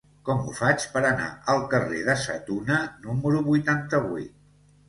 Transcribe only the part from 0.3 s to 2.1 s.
ho faig per anar al carrer